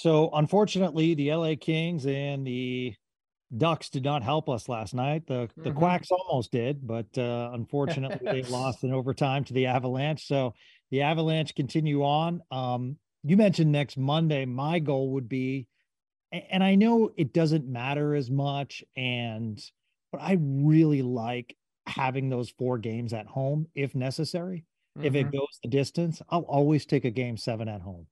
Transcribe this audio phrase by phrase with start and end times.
[0.00, 2.94] So unfortunately, the LA Kings and the
[3.56, 5.26] Ducks did not help us last night.
[5.26, 5.74] The the Mhm.
[5.74, 10.26] Quacks almost did, but uh, unfortunately, they lost in overtime to the Avalanche.
[10.26, 10.54] So
[10.90, 12.42] the Avalanche continue on.
[12.50, 14.46] Um, you mentioned next Monday.
[14.46, 15.68] My goal would be,
[16.32, 19.60] and I know it doesn't matter as much, and
[20.12, 24.66] but I really like having those four games at home if necessary.
[25.02, 25.32] If it Mhm.
[25.32, 28.08] goes the distance, I'll always take a game seven at home.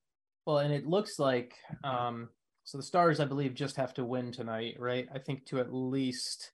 [0.49, 1.53] Well, and it looks like
[1.85, 2.31] um,
[2.65, 5.07] so the Stars, I believe, just have to win tonight, right?
[5.15, 6.53] I think to at least,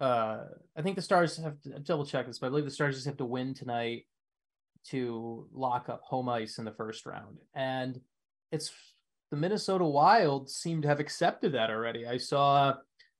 [0.00, 2.94] uh, I think the Stars have to double check this, but I believe the Stars
[2.94, 4.06] just have to win tonight
[4.86, 8.00] to lock up home ice in the first round, and
[8.50, 8.72] it's
[9.30, 12.06] the Minnesota Wild seem to have accepted that already.
[12.06, 12.76] I saw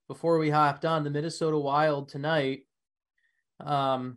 [0.08, 2.60] before we hopped on the Minnesota Wild tonight.
[3.60, 4.16] Um,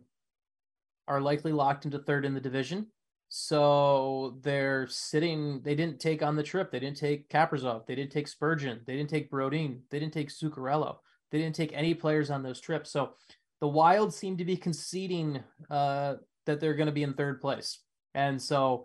[1.06, 2.86] are likely locked into third in the division.
[3.34, 5.62] So they're sitting.
[5.62, 6.70] They didn't take on the trip.
[6.70, 7.86] They didn't take Kaprizov.
[7.86, 8.82] They didn't take Spurgeon.
[8.86, 9.78] They didn't take Brodin.
[9.90, 10.98] They didn't take Zuccarello.
[11.30, 12.90] They didn't take any players on those trips.
[12.90, 13.14] So
[13.62, 17.78] the Wild seem to be conceding uh, that they're going to be in third place.
[18.14, 18.84] And so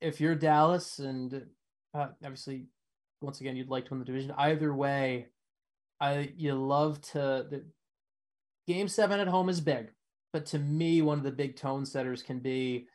[0.00, 1.46] if you're Dallas, and
[1.94, 2.66] uh, obviously,
[3.20, 4.34] once again, you'd like to win the division.
[4.36, 5.28] Either way,
[6.00, 7.64] I you love to the
[8.66, 9.92] game seven at home is big,
[10.32, 12.88] but to me, one of the big tone setters can be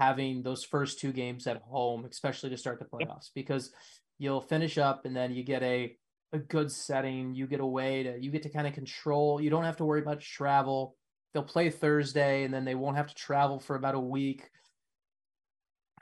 [0.00, 3.70] having those first two games at home, especially to start the playoffs, because
[4.18, 5.94] you'll finish up and then you get a
[6.32, 7.34] a good setting.
[7.34, 9.40] You get a way to you get to kind of control.
[9.40, 10.96] You don't have to worry about travel.
[11.32, 14.48] They'll play Thursday and then they won't have to travel for about a week.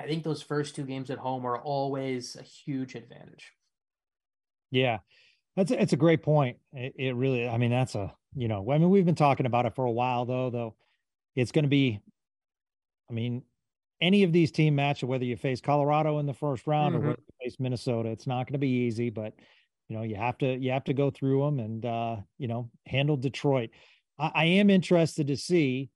[0.01, 3.53] I think those first two games at home are always a huge advantage.
[4.71, 4.99] Yeah,
[5.57, 6.59] that's a, it's a great point.
[6.73, 9.67] It, it really, I mean, that's a you know, I mean, we've been talking about
[9.67, 10.51] it for a while though.
[10.51, 10.77] Though
[11.35, 12.01] it's going to be,
[13.11, 13.43] I mean,
[14.01, 16.99] any of these team matches, whether you face Colorado in the first round Mhm.
[16.99, 19.11] or whether you face Minnesota, it's not going to be easy.
[19.11, 19.35] But
[19.89, 22.71] you know, you have to you have to go through them and uh, you know
[22.87, 23.71] handle Detroit.
[24.19, 25.91] I, I am interested to see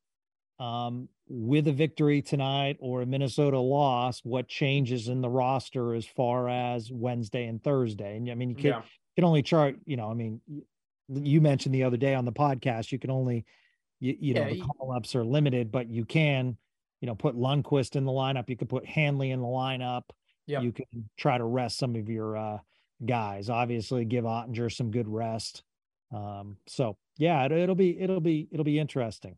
[0.59, 6.07] um, with a victory tonight or a Minnesota loss, what changes in the roster as
[6.07, 8.17] far as Wednesday and Thursday.
[8.17, 8.83] And I mean, you can Yeah.
[9.17, 10.41] can only chart, you know, I mean,
[11.09, 13.45] you mentioned the other day on the podcast, you can only,
[14.01, 16.57] you, you know, the call ups are limited, but you can,
[17.03, 18.49] you know, put Lundkvist in the lineup.
[18.49, 20.05] You could put Hanley in the lineup.
[20.47, 20.63] Yep.
[20.63, 20.87] You can
[21.19, 22.59] try to rest some of your uh,
[23.05, 23.51] guys.
[23.51, 25.65] Obviously, give Oettinger some good rest.
[26.13, 29.37] Um, so yeah, it, it'll be it'll be it'll be interesting.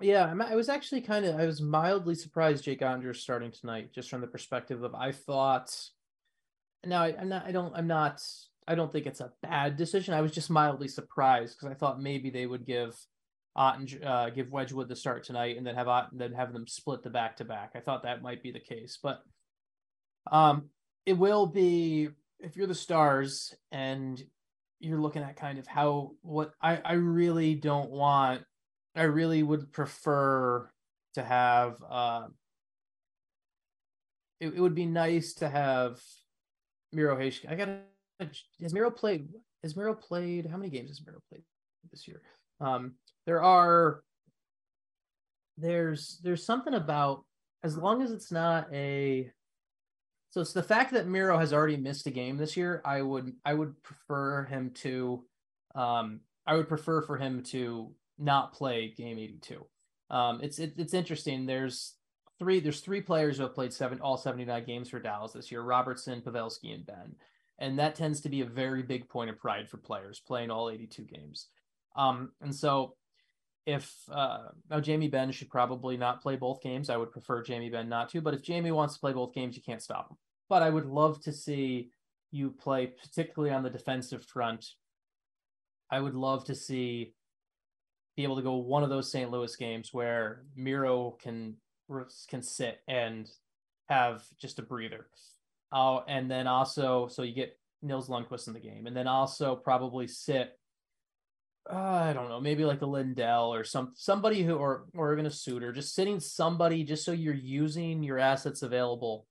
[0.00, 3.92] Yeah, I'm- I was actually kind of I was mildly surprised Jake Oettinger starting tonight,
[3.94, 5.76] just from the perspective of I thought.
[6.86, 7.44] Now I, I'm not.
[7.46, 7.76] I don't.
[7.76, 8.22] I'm not.
[8.66, 10.14] I don't think it's a bad decision.
[10.14, 12.96] I was just mildly surprised because I thought maybe they would give
[13.56, 17.02] Oettinger, uh, give Wedgewood the start tonight, and then have Ott, then have them split
[17.02, 17.72] the back to back.
[17.74, 19.22] I thought that might be the case, but
[20.30, 20.70] um,
[21.06, 22.08] it will be
[22.40, 24.22] if you're the Stars and
[24.80, 28.42] you're looking at kind of how what I I really don't want
[28.96, 30.70] I really would prefer
[31.14, 31.76] to have.
[31.88, 32.26] Uh,
[34.40, 36.00] it, it would be nice to have
[36.92, 37.44] Miro Heish.
[37.48, 37.80] I gotta.
[38.20, 39.28] Has Miro played?
[39.62, 40.46] Has Miro played?
[40.46, 41.42] How many games has Miro played
[41.90, 42.22] this year?
[42.60, 42.94] Um,
[43.26, 44.02] there are.
[45.56, 47.24] There's there's something about
[47.62, 49.30] as long as it's not a.
[50.30, 52.82] So it's the fact that Miro has already missed a game this year.
[52.84, 55.24] I would I would prefer him to.
[55.74, 59.66] Um, I would prefer for him to not play game 82.
[60.10, 61.46] Um, it's it, it's interesting.
[61.46, 61.94] There's
[62.38, 65.62] three there's three players who have played seven all 79 games for Dallas this year:
[65.62, 67.14] Robertson, Pavelski, and Benn.
[67.58, 70.68] And that tends to be a very big point of pride for players playing all
[70.68, 71.48] 82 games.
[71.96, 72.96] Um, and so
[73.66, 76.90] if uh, now Jamie Benn should probably not play both games.
[76.90, 79.56] I would prefer Jamie Benn not to, but if Jamie wants to play both games,
[79.56, 80.16] you can't stop him.
[80.48, 81.90] But I would love to see
[82.30, 84.66] you play, particularly on the defensive front.
[85.90, 87.14] I would love to see
[88.16, 89.30] be able to go one of those St.
[89.30, 91.56] Louis games where Miro can
[92.28, 93.30] can sit and
[93.88, 95.06] have just a breather.
[95.72, 99.56] Oh, and then also, so you get Nils Lundkvist in the game, and then also
[99.56, 100.58] probably sit.
[101.70, 105.24] Uh, I don't know, maybe like a Lindell or some somebody who, or or even
[105.24, 109.26] a Suter, just sitting somebody just so you're using your assets available,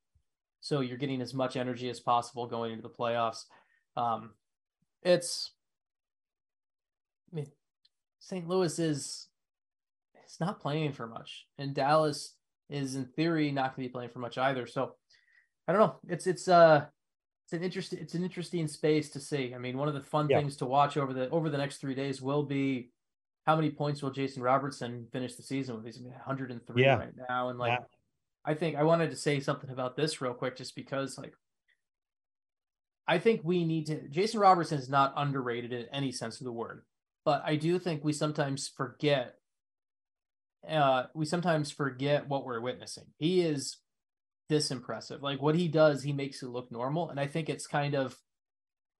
[0.59, 3.43] so you're getting as much energy as possible going into the playoffs.
[3.95, 4.31] Um,
[5.03, 5.51] it's,
[7.31, 7.51] I mean,
[8.19, 8.47] St.
[8.47, 9.27] Louis is,
[10.23, 12.35] it's not playing for much, and Dallas
[12.67, 14.65] is in theory not going to be playing for much either.
[14.65, 14.95] So
[15.67, 15.95] I don't know.
[16.07, 16.85] It's it's uh
[17.45, 19.53] it's an interesting it's an interesting space to see.
[19.53, 20.39] I mean, one of the fun yeah.
[20.39, 22.89] things to watch over the over the next three days will be
[23.45, 25.85] how many points will Jason Robertson finish the season with?
[25.85, 26.95] He's 103 yeah.
[26.95, 27.85] right now, and like yeah.
[28.45, 31.33] I think I wanted to say something about this real quick, just because like
[33.07, 34.07] I think we need to.
[34.07, 36.83] Jason Robertson is not underrated in any sense of the word,
[37.25, 39.35] but I do think we sometimes forget.
[40.67, 43.03] Uh, we sometimes forget what we're witnessing.
[43.17, 43.77] He is
[44.53, 45.23] this impressive.
[45.23, 47.09] Like what he does, he makes it look normal.
[47.09, 48.15] And I think it's kind of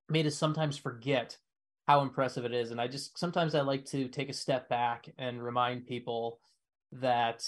[0.09, 1.37] made us sometimes forget
[1.87, 2.71] how impressive it is.
[2.71, 6.39] And I just sometimes I like to take a step back and remind people
[6.93, 7.45] that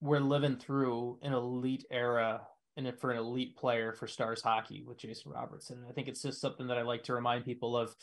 [0.00, 2.42] we're living through an elite era
[2.76, 5.84] and for an elite player for Stars hockey with Jason Robertson.
[5.88, 7.94] I think it's just something that I like to remind people of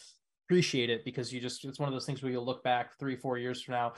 [0.46, 3.18] appreciate it because you just it's one of those things where you'll look back three,
[3.18, 3.94] four years from now,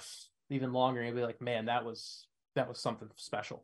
[0.50, 3.64] even longer, and you'll be like, man, that was that was something special.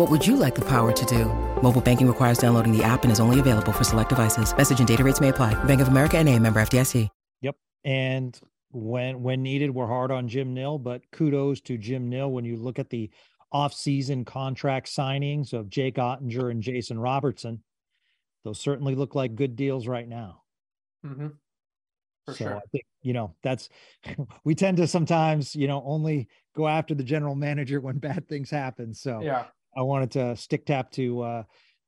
[0.00, 1.26] What would you like the power to do?
[1.60, 4.56] Mobile banking requires downloading the app and is only available for select devices.
[4.56, 5.62] Message and data rates may apply.
[5.64, 7.10] Bank of America and a member FDIC.
[7.42, 7.56] Yep.
[7.84, 12.46] And when when needed, we're hard on Jim Nill, but kudos to Jim Nill when
[12.46, 13.10] you look at the
[13.52, 17.62] offseason contract signings of Jake Oettinger and Jason Robertson.
[18.42, 20.44] Those certainly look like good deals right now.
[21.04, 21.28] Mm-hmm.
[22.24, 22.56] For so sure.
[22.56, 23.68] I think, you know, that's
[24.44, 28.48] we tend to sometimes, you know, only go after the general manager when bad things
[28.48, 28.94] happen.
[28.94, 29.44] So yeah,
[29.80, 31.42] I wanted to stick tap to uh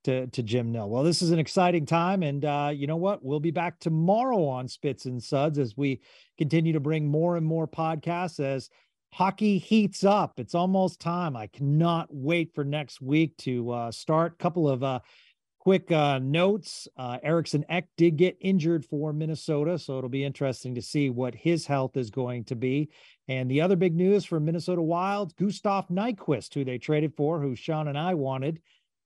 [0.05, 0.89] to to Jim Nill.
[0.89, 3.23] Well, this is an exciting time, and uh, you know what?
[3.23, 6.01] We'll be back tomorrow on Spits and Suds as we
[6.39, 8.71] continue to bring more and more podcasts as
[9.13, 10.41] hockey heats up.
[10.41, 11.37] It's almost time.
[11.37, 14.39] I cannot wait for next week to uh, start.
[14.39, 15.01] Couple of uh,
[15.63, 20.75] quick uh, notes: uh, Eriksson Ek did get injured for Minnesota, so it'll be interesting
[20.75, 22.91] to see what his health is going to be.
[23.29, 27.55] And the other big news for Minnesota Wild: Gustav Nyquist, who they traded for, who
[27.55, 28.61] Sean and I wanted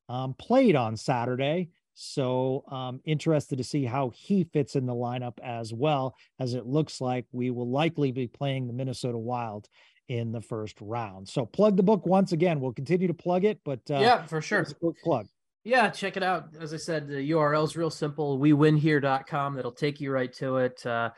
[0.09, 1.69] um, played on Saturday.
[1.93, 6.67] So um, interested to see how he fits in the lineup as well, as it
[6.67, 9.69] looks like we will likely be playing the Minnesota Wild
[10.09, 11.29] in the first round.
[11.29, 12.61] So plug the book once again.
[12.61, 14.67] We'll continue to plug it, but uh, yeah, for sure.
[15.05, 15.27] Plug.
[15.67, 16.51] Yeah, check it out.
[16.61, 18.39] As I said, the URL is real simple.
[18.39, 19.57] WeWinHere.com.
[19.57, 20.87] That'll take you right to it.
[20.87, 21.11] Uh,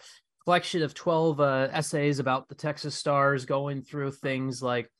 [0.42, 4.90] collection of 12 uh, essays about the Texas Stars going through things like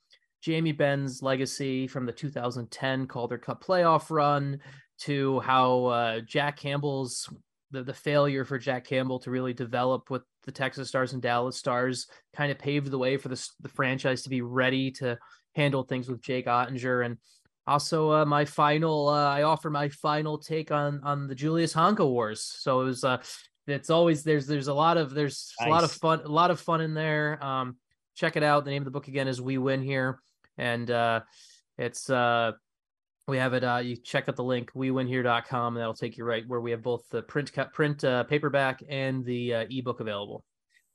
[0.43, 4.59] Jamie Benn's legacy from the 2010 Calder Cup playoff run
[4.99, 7.27] to how uh, Jack Campbell's
[7.71, 11.57] the, the failure for Jack Campbell to really develop with the Texas Stars and Dallas
[11.57, 15.17] Stars kind of paved the way for the, the franchise to be ready to
[15.55, 17.17] handle things with Jake Oettinger and
[17.69, 22.07] also uh, my final uh, I offer my final take on on the Julius Honka
[22.07, 22.41] Wars.
[22.41, 23.17] So it was uh
[23.67, 25.67] it's always there's there's a lot of there's nice.
[25.67, 27.43] a lot of fun a lot of fun in there.
[27.43, 27.77] Um
[28.15, 28.65] check it out.
[28.65, 30.19] The name of the book again is We Win Here
[30.59, 31.21] and uh,
[31.77, 32.51] it's uh,
[33.27, 33.63] we have it.
[33.63, 36.83] Uh, you check out the link wewinhere.com, and that'll take you right where we have
[36.83, 40.43] both the print cut print uh, paperback and the uh, ebook available.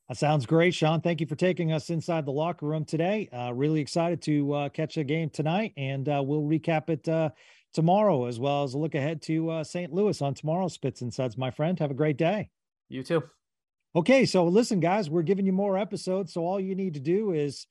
[0.08, 1.00] That sounds great, Sean.
[1.00, 3.28] Thank you for taking us inside the locker room today.
[3.32, 7.30] Uh, really excited to uh, catch a game tonight, and uh, we'll recap it uh,
[7.72, 9.92] tomorrow as well as a look ahead to uh, St.
[9.92, 11.38] Louis on tomorrow's Spits and Suds.
[11.38, 12.50] My friend, have a great day.
[12.90, 13.22] You too.
[13.96, 17.32] Okay, so listen, guys, we're giving you more episodes, so all you need to do
[17.32, 17.66] is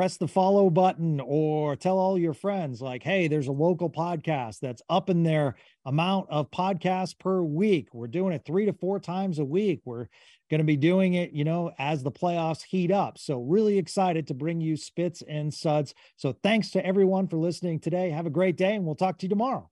[0.00, 4.58] press the follow button or tell all your friends like hey there's a local podcast
[4.58, 5.54] that's up in their
[5.84, 7.88] amount of podcasts per week.
[7.92, 9.82] We're doing it three to four times a week.
[9.84, 10.06] We're
[10.48, 13.18] going to be doing it you know as the playoffs heat up.
[13.18, 15.92] So really excited to bring you spits and suds.
[16.16, 18.08] So thanks to everyone for listening today.
[18.08, 19.68] Have a great day and we'll talk to you tomorrow